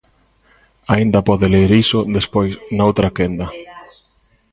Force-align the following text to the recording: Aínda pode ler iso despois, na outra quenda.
Aínda 0.93 1.25
pode 1.27 1.47
ler 1.53 1.69
iso 1.83 1.99
despois, 2.17 2.51
na 2.75 2.83
outra 2.89 3.13
quenda. 3.17 3.47